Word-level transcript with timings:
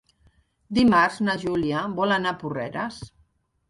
Dimarts 0.77 1.21
na 1.29 1.37
Júlia 1.45 1.85
vol 2.03 2.19
anar 2.19 2.35
a 2.37 2.43
Porreres. 2.43 3.03